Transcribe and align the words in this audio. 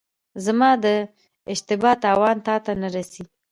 زما 0.45 0.71
د 0.83 0.85
اشتبا 1.53 1.91
تاوان 2.03 2.37
تاته 2.47 2.71
نه 2.81 2.87
رسي. 2.95 3.23